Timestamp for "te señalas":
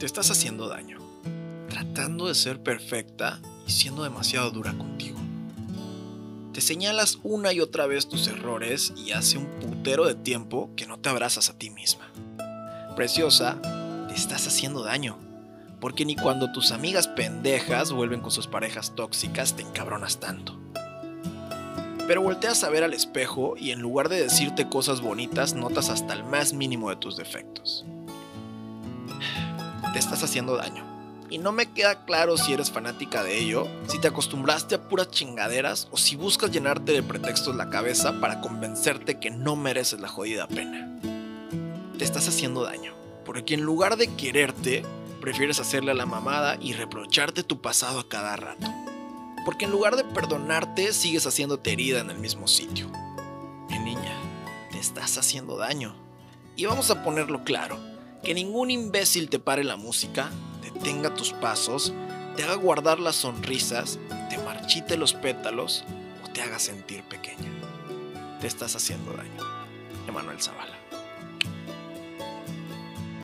6.54-7.18